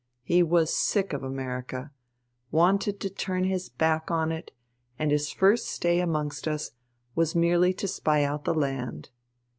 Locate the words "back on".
3.69-4.31